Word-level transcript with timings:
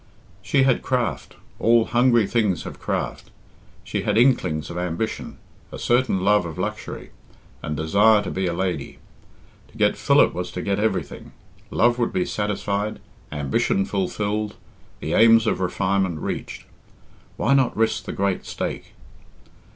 She 0.41 0.63
had 0.63 0.81
craft 0.81 1.35
all 1.59 1.85
hungry 1.85 2.25
things 2.25 2.63
have 2.63 2.79
craft. 2.79 3.29
She 3.83 4.01
had 4.01 4.17
inklings 4.17 4.71
of 4.71 4.77
ambition, 4.79 5.37
a 5.71 5.77
certain 5.77 6.21
love 6.21 6.43
of 6.43 6.57
luxury, 6.57 7.11
and 7.61 7.77
desire 7.77 8.23
to 8.23 8.31
be 8.31 8.47
a 8.47 8.53
lady. 8.53 8.97
To 9.67 9.77
get 9.77 9.95
Philip 9.95 10.33
was 10.33 10.49
to 10.53 10.63
get 10.63 10.79
everything. 10.79 11.33
Love 11.69 11.99
would 11.99 12.11
be 12.11 12.25
satisfied, 12.25 12.97
ambition 13.31 13.85
fulfilled, 13.85 14.55
the 15.01 15.13
aims 15.13 15.45
of 15.45 15.59
refinement 15.59 16.19
reached. 16.21 16.65
Why 17.37 17.53
not 17.53 17.77
risk 17.77 18.05
the 18.05 18.11
great 18.11 18.47
stake? 18.47 18.93